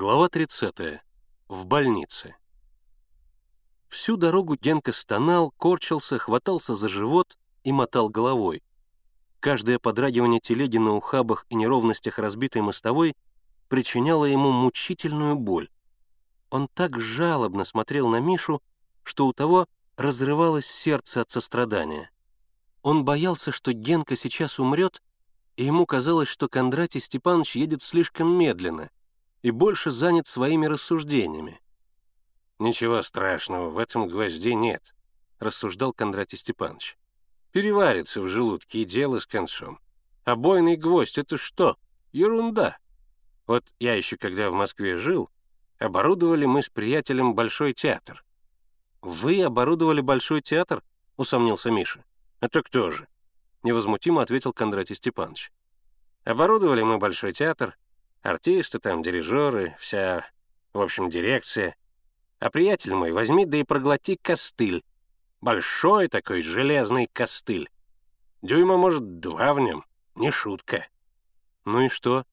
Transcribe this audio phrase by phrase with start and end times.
[0.00, 1.00] Глава 30.
[1.48, 2.36] В больнице.
[3.88, 8.62] Всю дорогу Генка стонал, корчился, хватался за живот и мотал головой.
[9.40, 13.16] Каждое подрагивание телеги на ухабах и неровностях разбитой мостовой
[13.66, 15.68] причиняло ему мучительную боль.
[16.50, 18.62] Он так жалобно смотрел на Мишу,
[19.02, 22.12] что у того разрывалось сердце от сострадания.
[22.82, 25.02] Он боялся, что Генка сейчас умрет,
[25.56, 28.90] и ему казалось, что Кондратий Степанович едет слишком медленно
[29.42, 31.60] и больше занят своими рассуждениями.
[32.58, 34.94] «Ничего страшного, в этом гвозде нет»,—
[35.38, 36.98] рассуждал Кондратий Степанович.
[37.52, 39.78] «Переварится в желудке и дело с концом.
[40.24, 41.76] Обойный гвоздь— это что?
[42.12, 42.76] Ерунда.
[43.46, 45.30] Вот я еще когда в Москве жил,
[45.78, 48.24] оборудовали мы с приятелем Большой театр.
[49.00, 50.82] «Вы оборудовали Большой театр?»—
[51.16, 52.04] усомнился Миша.
[52.40, 53.08] «Это кто же?»—
[53.62, 55.50] невозмутимо ответил Кондратий Степанович.
[56.24, 57.78] «Оборудовали мы Большой театр,
[58.22, 60.24] артисты там, дирижеры, вся,
[60.72, 61.76] в общем, дирекция.
[62.38, 64.84] А приятель мой, возьми да и проглоти костыль.
[65.40, 67.68] Большой такой железный костыль.
[68.42, 70.86] Дюйма, может, два в нем, не шутка».
[71.64, 72.24] «Ну и что?»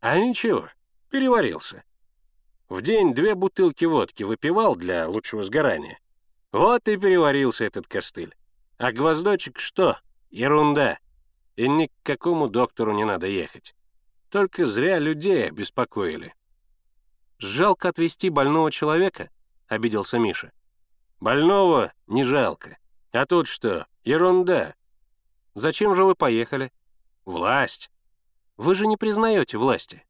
[0.00, 0.70] «А ничего,
[1.10, 1.82] переварился.
[2.68, 5.98] В день две бутылки водки выпивал для лучшего сгорания.
[6.52, 8.34] Вот и переварился этот костыль.
[8.76, 9.98] А гвоздочек что?
[10.30, 10.98] Ерунда.
[11.56, 13.74] И ни к какому доктору не надо ехать.
[14.30, 16.34] Только зря людей беспокоили.
[17.38, 19.30] «Жалко отвезти больного человека?»—
[19.68, 20.52] обиделся Миша.
[21.20, 22.78] «Больного не жалко.
[23.12, 23.86] А тут что?
[24.04, 24.74] Ерунда.
[25.54, 26.72] Зачем же вы поехали?»
[27.24, 27.90] «Власть.
[28.56, 30.04] Вы же не признаете власти».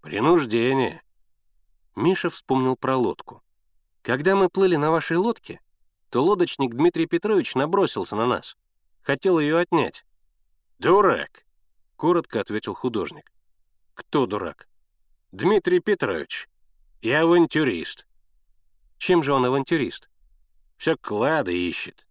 [0.00, 1.02] «Принуждение».
[1.94, 3.42] Миша вспомнил про лодку.
[4.02, 5.60] «Когда мы плыли на вашей лодке,
[6.10, 8.56] то лодочник Дмитрий Петрович набросился на нас.
[9.02, 10.06] Хотел ее отнять.
[10.78, 11.44] «Дурак!»—
[11.96, 13.30] коротко ответил художник.
[13.98, 14.68] «Кто дурак?»
[15.32, 16.48] «Дмитрий Петрович.
[17.02, 18.06] Я авантюрист».
[18.96, 20.08] «Чем же он авантюрист?»
[20.76, 22.06] «Все клады ищет.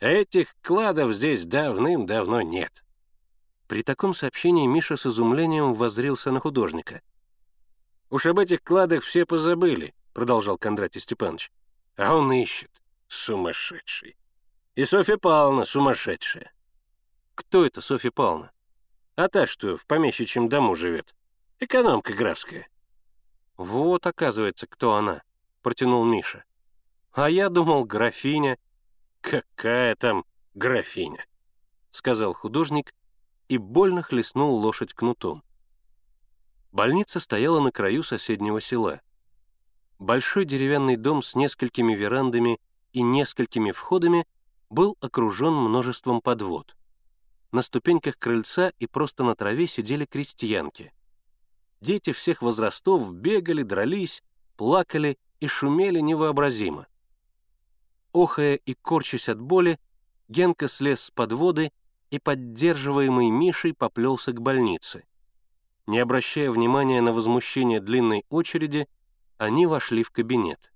[0.00, 2.84] А этих кладов здесь давным-давно нет».
[3.68, 7.02] При таком сообщении Миша с изумлением воззрился на художника.
[8.08, 11.52] «Уж об этих кладах все позабыли»,— продолжал Кондратий Степанович.
[11.98, 12.70] «А он ищет.
[13.08, 14.16] Сумасшедший.
[14.74, 16.50] И Софья Павловна сумасшедшая.
[17.34, 18.52] Кто это Софья Павловна?
[19.16, 21.14] А та, что в помещичьем дому живет.
[21.58, 22.68] Экономка графская.
[23.56, 25.22] Вот, оказывается, кто она,
[25.62, 26.44] протянул Миша.
[27.12, 28.58] А я думал, графиня.
[29.22, 31.24] Какая там графиня?
[31.90, 32.92] Сказал художник
[33.48, 35.42] и больно хлестнул лошадь кнутом.
[36.72, 39.00] Больница стояла на краю соседнего села.
[39.98, 42.60] Большой деревянный дом с несколькими верандами
[42.92, 44.26] и несколькими входами
[44.68, 46.76] был окружен множеством подвод.
[47.50, 50.92] На ступеньках крыльца и просто на траве сидели крестьянки.
[51.80, 54.22] Дети всех возрастов бегали, дрались,
[54.56, 56.86] плакали и шумели невообразимо.
[58.12, 59.78] Охая и корчась от боли,
[60.28, 61.70] Генка слез с подводы
[62.10, 65.04] и, поддерживаемый Мишей, поплелся к больнице.
[65.86, 68.88] Не обращая внимания на возмущение длинной очереди,
[69.38, 70.72] они вошли в кабинет.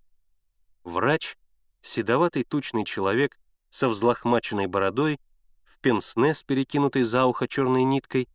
[0.85, 1.37] Врач
[1.81, 3.39] седоватый тучный человек
[3.71, 5.19] со взлохмаченной бородой,
[5.65, 8.29] в пенсне с перекинутой за ухо черной ниткой,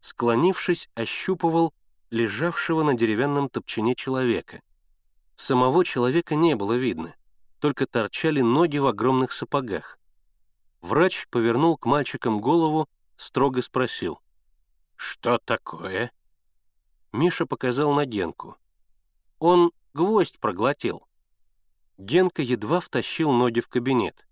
[0.00, 1.72] склонившись, ощупывал
[2.10, 4.62] лежавшего на деревянном топчине человека.
[5.36, 7.14] Самого человека не было видно,
[7.60, 9.98] только торчали ноги в огромных сапогах.
[10.80, 14.20] Врач повернул к мальчикам голову, строго спросил.
[14.96, 16.12] «Что такое?»
[17.12, 18.56] Миша показал на Генку.
[19.38, 21.06] Он гвоздь проглотил.
[21.98, 24.26] Генка едва втащил ноги в кабинет.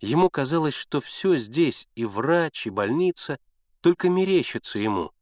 [0.00, 3.38] Ему казалось, что все здесь, и врач, и больница,
[3.80, 5.12] только мерещится ему,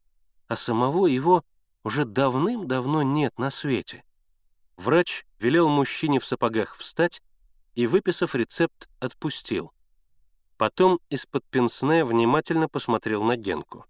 [0.47, 1.43] а самого его
[1.83, 4.03] уже давным-давно нет на свете.
[4.77, 7.21] Врач велел мужчине в сапогах встать
[7.75, 9.73] и, выписав рецепт, отпустил.
[10.57, 13.85] Потом из-под пенсне внимательно посмотрел на Генку.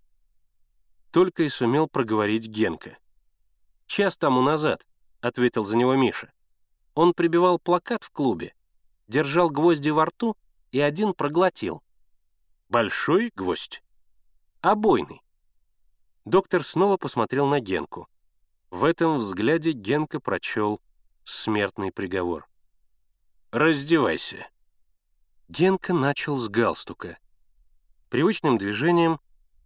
[1.12, 2.98] только и сумел проговорить Генка.
[3.88, 4.86] «Час тому назад»,—
[5.22, 6.32] ответил за него Миша.
[6.94, 8.54] Он прибивал плакат в клубе,
[9.08, 10.38] держал гвозди во рту
[10.72, 11.84] и один проглотил.
[12.70, 13.84] «Большой гвоздь?»
[14.62, 15.22] «Обойный».
[16.26, 18.08] Доктор снова посмотрел на Генку.
[18.70, 20.80] В этом взгляде Генка прочел
[21.24, 22.48] смертный приговор.
[23.52, 24.48] «Раздевайся».
[25.48, 27.18] Генка начал с галстука.
[28.10, 29.20] Привычным движением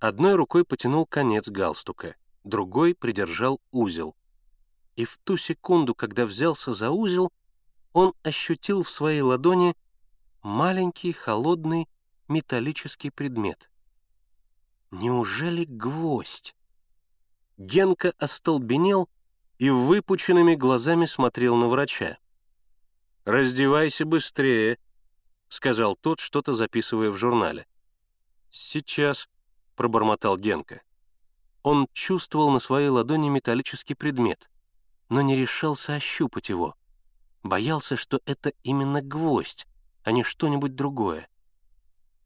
[0.04, 4.18] Одной рукой потянул конец галстука, другой придержал узел.
[4.98, 7.32] И в ту секунду, когда взялся за узел,
[7.94, 9.78] он ощутил в своей ладони
[10.44, 11.88] маленький холодный
[12.28, 13.70] металлический предмет.
[14.92, 16.54] Неужели гвоздь?
[17.58, 19.10] Генка остолбенел
[19.58, 22.18] и выпученными глазами смотрел на врача.
[23.24, 24.78] «Раздевайся быстрее»,—
[25.50, 27.66] сказал тот, что-то записывая в журнале.
[28.52, 29.30] «Сейчас»,—
[29.76, 30.82] пробормотал Генка.
[31.62, 34.52] Он чувствовал на своей ладони металлический предмет,
[35.08, 36.76] но не решался ощупать его.
[37.44, 39.66] Боялся, что это именно гвоздь,
[40.04, 41.28] а не что-нибудь другое.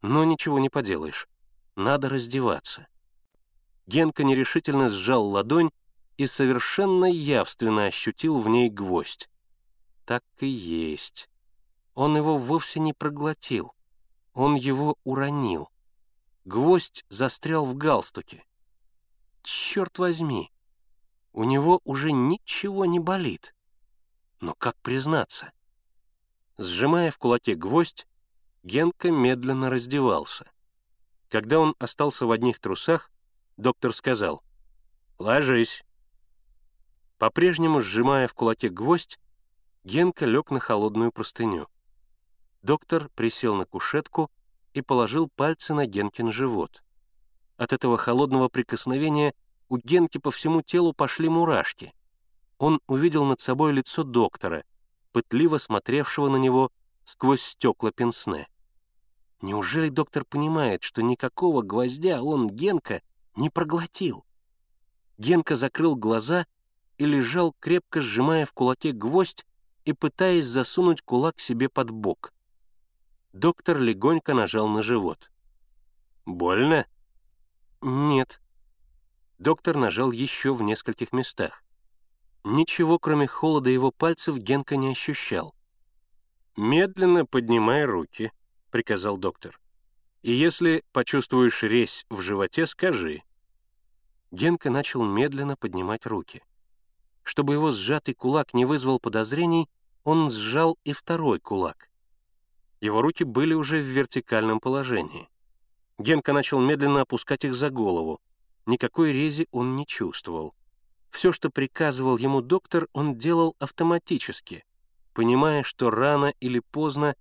[0.02, 1.28] Но ничего не поделаешь.
[1.76, 2.86] Надо раздеваться.
[3.86, 5.70] Генка нерешительно сжал ладонь
[6.16, 9.30] и совершенно явственно ощутил в ней гвоздь.
[10.04, 11.28] Так и есть.
[11.94, 13.72] Он его вовсе не проглотил.
[14.34, 15.68] Он его уронил.
[16.44, 18.44] Гвоздь застрял в галстуке.
[19.42, 20.50] Черт возьми,
[21.32, 23.54] у него уже ничего не болит.
[24.40, 25.52] Но как признаться?
[26.58, 28.04] Сжимая в кулаке гвоздь,
[28.64, 30.50] Генка медленно раздевался.
[31.28, 33.12] Когда он остался в одних трусах,
[33.56, 34.42] доктор сказал
[35.18, 35.84] «Ложись».
[37.16, 39.20] По-прежнему сжимая в кулаке гвоздь,
[39.84, 41.68] Генка лег на холодную простыню.
[42.62, 44.28] Доктор присел на кушетку
[44.74, 46.82] и положил пальцы на Генкин живот.
[47.56, 49.32] От этого холодного прикосновения
[49.68, 51.94] у Генки по всему телу пошли мурашки.
[52.58, 54.64] Он увидел над собой лицо доктора,
[55.12, 56.70] пытливо смотревшего на него
[57.04, 58.48] сквозь стекла пенсне.
[59.40, 63.02] Неужели доктор понимает, что никакого гвоздя он, Генка,
[63.36, 64.24] не проглотил?
[65.16, 66.46] Генка закрыл глаза
[66.96, 69.46] и лежал, крепко сжимая в кулаке гвоздь
[69.84, 72.32] и пытаясь засунуть кулак себе под бок.
[73.32, 75.30] Доктор легонько нажал на живот.
[76.26, 76.86] «Больно?»
[77.80, 78.40] «Нет».
[79.38, 81.62] Доктор нажал еще в нескольких местах.
[82.44, 85.54] Ничего, кроме холода его пальцев, Генка не ощущал.
[86.56, 88.32] «Медленно поднимай руки»,—
[88.70, 89.60] приказал доктор.
[90.22, 93.22] «И если почувствуешь резь в животе, скажи».
[94.30, 96.42] Генка начал медленно поднимать руки.
[97.22, 99.68] Чтобы его сжатый кулак не вызвал подозрений,
[100.04, 101.88] он сжал и второй кулак.
[102.80, 105.28] Его руки были уже в вертикальном положении.
[105.98, 108.20] Генка начал медленно опускать их за голову.
[108.66, 110.54] Никакой рези он не чувствовал.
[111.10, 114.64] Все, что приказывал ему доктор, он делал автоматически,
[115.14, 117.16] понимая, что рано или поздно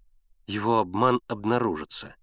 [0.46, 2.16] его обман обнаружится.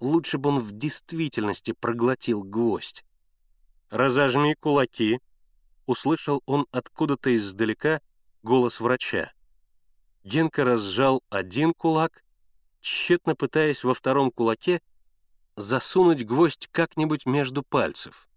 [0.00, 3.04] Лучше бы он в действительности проглотил гвоздь.
[3.90, 5.20] «Разожми кулаки»,
[5.86, 8.00] услышал он откуда-то издалека
[8.42, 9.32] голос врача.
[10.24, 12.24] Генка разжал один кулак,
[12.80, 14.82] тщетно пытаясь во втором кулаке
[15.54, 18.28] засунуть гвоздь как-нибудь между пальцев.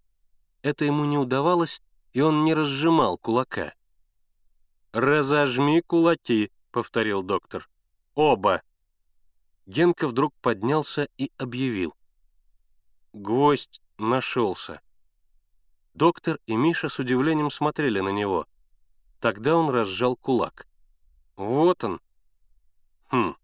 [0.61, 1.81] Это ему не удавалось,
[2.13, 3.73] и он не разжимал кулака.
[4.91, 7.69] «Разожми кулаки»,— повторил доктор.
[8.15, 8.61] «Оба!»
[9.65, 11.95] Генка вдруг поднялся и объявил.
[13.13, 14.81] Гвоздь нашелся.
[15.93, 18.47] Доктор и Миша с удивлением смотрели на него.
[19.19, 20.67] Тогда он разжал кулак.
[21.35, 22.01] «Вот он».
[23.11, 23.35] «Хм.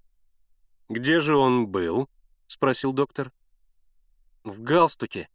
[0.90, 2.10] Где же он был?»—
[2.48, 3.32] спросил доктор.
[4.44, 5.30] «В галстуке.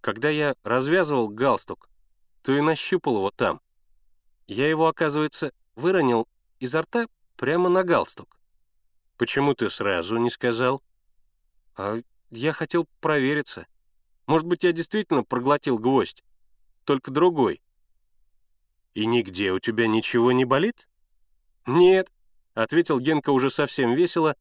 [0.00, 1.88] Когда я развязывал галстук,
[2.48, 3.60] то и нащупал его там.
[4.46, 6.26] Я его, оказывается, выронил
[6.60, 7.06] изо рта
[7.36, 8.40] прямо на галстук.
[9.18, 10.82] Почему ты сразу не сказал?
[11.76, 11.98] А
[12.30, 13.66] я хотел провериться.
[14.26, 16.24] Может быть, я действительно проглотил гвоздь
[16.84, 17.60] только другой.
[18.94, 20.88] «И нигде у тебя ничего не болит?»
[21.66, 22.10] «Нет»,—
[22.54, 24.36] ответил Генка уже совсем весело,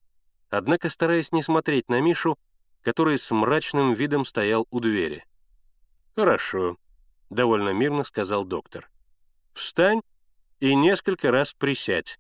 [0.50, 2.40] однако стараясь не смотреть на Мишу,
[2.84, 5.26] который с мрачным видом стоял у двери.
[6.16, 6.78] «Хорошо»,—
[7.30, 8.90] довольно мирно сказал доктор.
[9.54, 10.02] «Встань
[10.60, 12.20] и несколько раз присядь».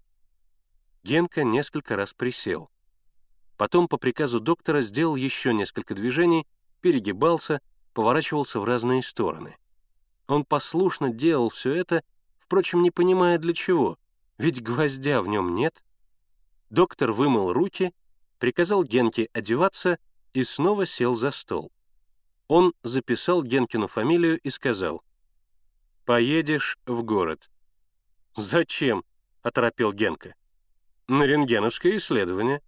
[1.04, 2.70] Генка несколько раз присел.
[3.56, 6.46] Потом по приказу доктора сделал еще несколько движений,
[6.82, 7.62] перегибался,
[7.94, 9.58] поворачивался в разные стороны.
[10.28, 12.04] Он послушно делал все это,
[12.38, 13.98] впрочем, не понимая для чего,
[14.38, 15.84] ведь гвоздя в нем нет.
[16.70, 17.94] Доктор вымыл руки,
[18.38, 19.98] приказал Генке одеваться
[20.34, 21.72] и снова сел за стол.
[22.48, 25.02] Он записал Генкину фамилию и сказал,
[26.06, 27.50] «Поедешь в город».
[28.36, 29.04] «Зачем?»—
[29.42, 30.36] оторопел Генка.
[31.08, 32.62] «На рентгеновское исследование».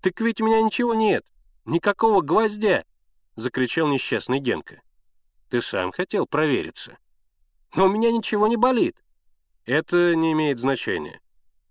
[0.00, 1.26] «Так ведь у меня ничего нет,
[1.64, 2.84] никакого гвоздя!»—
[3.36, 4.82] закричал несчастный Генка.
[5.48, 6.98] Ты сам хотел провериться.
[7.74, 9.02] Но у меня ничего не болит.
[9.64, 11.20] Это не имеет значения.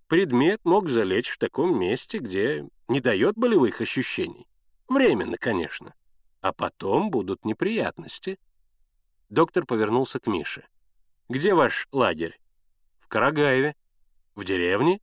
[0.08, 4.48] Предмет мог залечь в таком месте, где не дает болевых ощущений.
[4.88, 5.94] Временно, конечно.
[6.48, 8.40] А потом будут неприятности.
[9.28, 10.66] Доктор повернулся к Мише.
[11.28, 12.40] «Где ваш лагерь?»
[13.02, 13.76] «В Карагаеве».
[14.34, 15.02] «В деревне?»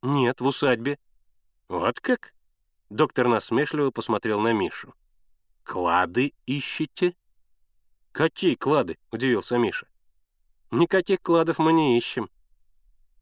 [0.00, 1.00] «Нет, в усадьбе».
[1.66, 2.34] «Вот как?»
[2.88, 4.94] Доктор насмешливо посмотрел на Мишу.
[5.64, 7.16] «Клады ищете?»
[8.12, 9.88] «Какие клады?»— удивился Миша.
[10.70, 12.30] «Никаких кладов мы не ищем».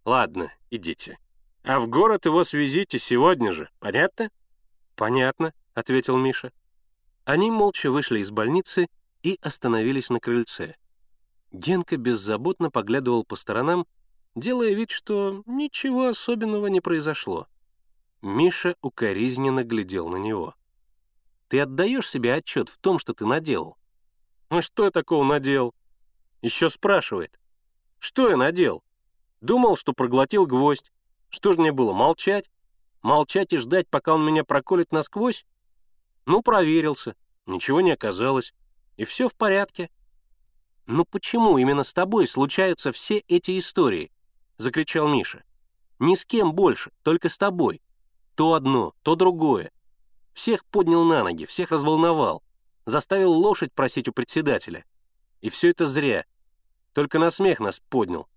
[0.05, 1.19] «Ладно, идите.
[1.63, 4.31] А в город его свезите сегодня же, понятно?»
[4.97, 6.53] «Понятно»,— ответил Миша.
[7.29, 8.89] Они молча вышли из больницы
[9.23, 10.77] и остановились на крыльце.
[11.53, 13.87] Генка беззаботно поглядывал по сторонам,
[14.35, 17.47] делая вид, что ничего особенного не произошло.
[18.23, 20.55] Миша укоризненно глядел на него.
[21.49, 23.77] «Ты отдаешь себе отчет в том, что ты наделал?»
[24.49, 25.75] «Ну что я такого наделал?»
[26.41, 27.39] Еще спрашивает.
[27.99, 28.83] «Что я наделал?»
[29.43, 30.91] Думал, что проглотил гвоздь.
[31.29, 32.51] Что же мне было, молчать?
[33.03, 35.45] Молчать и ждать, пока он меня проколет насквозь?
[36.29, 37.17] Ну, проверился.
[37.47, 38.53] Ничего не оказалось.
[38.99, 39.91] И все в порядке.
[40.85, 44.13] «Ну почему именно с тобой случаются все эти истории?»—
[44.59, 45.43] закричал Миша.
[45.99, 47.81] «Ни с кем больше, только с тобой.
[48.35, 49.73] То одно, то другое.
[50.35, 52.43] Всех поднял на ноги, всех разволновал.
[52.85, 54.85] Заставил лошадь просить у председателя.
[55.41, 56.27] И все это зря.
[56.93, 58.29] Только на смех нас поднял.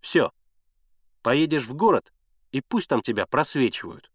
[0.00, 0.32] Все.
[1.22, 2.12] Поедешь в город,
[2.50, 4.10] и пусть там тебя просвечивают.